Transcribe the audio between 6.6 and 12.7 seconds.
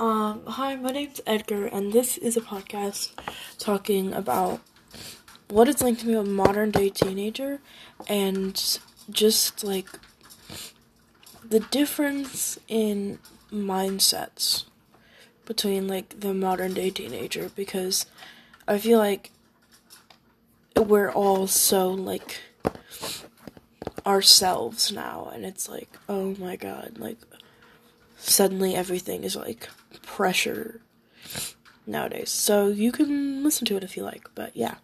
day teenager and just like the difference